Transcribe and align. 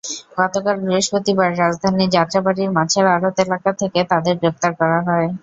গতকাল 0.37 0.75
বৃহস্পতিবার 0.81 1.49
রাজধানীর 1.55 2.13
যাত্রাবাড়ীর 2.15 2.69
মাছের 2.71 3.05
আড়ত 3.15 3.37
এলাকা 3.45 3.71
থেকে 3.81 3.99
তাঁদের 4.11 4.35
গ্রেপ্তার 4.41 4.71
করা 4.79 4.99
হয়। 5.07 5.27